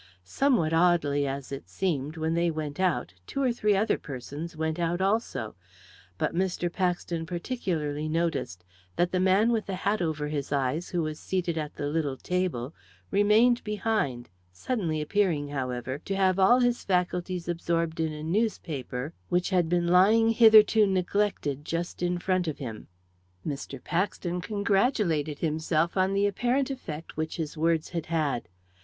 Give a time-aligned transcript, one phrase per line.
[0.23, 4.79] Somewhat oddly, as it seemed, when they went out two or three other persons went
[4.79, 5.53] out also;
[6.17, 6.73] but Mr.
[6.73, 11.55] Paxton particularly noticed that the man with the hat over his eyes who was seated
[11.55, 12.73] at the little table
[13.11, 19.51] remained behind, suddenly appearing, however, to have all his faculties absorbed in a newspaper which
[19.51, 22.87] had been lying hitherto neglected just in front of him.
[23.45, 23.79] Mr.
[23.83, 28.49] Paxton congratulated himself on the apparent effect which his words had had.